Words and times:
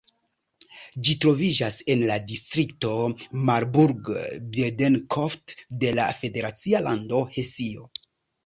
Ĝi 1.07 1.13
troviĝas 1.25 1.75
en 1.95 2.01
la 2.11 2.15
distrikto 2.31 2.93
Marburg-Biedenkopf 3.51 5.55
de 5.85 5.93
la 6.01 6.09
federacia 6.25 6.83
lando 6.89 7.23
Hesio. 7.39 7.87